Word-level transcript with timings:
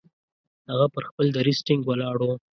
هغه 0.69 0.87
پر 0.93 1.03
خپل 1.09 1.25
دریځ 1.37 1.59
ټینګ 1.67 1.81
ولاړ 1.85 2.15
وو. 2.21 2.33